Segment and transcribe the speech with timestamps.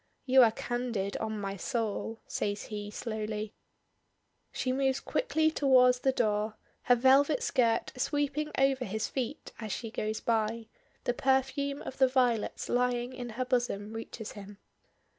[0.25, 3.53] "You are candid, on my soul," says he slowly.
[4.51, 9.91] She moves quickly towards the door, her velvet skirt sweeping over his feet as she
[9.91, 10.65] goes by
[11.03, 14.57] the perfume of the violets lying in her bosom reaches him.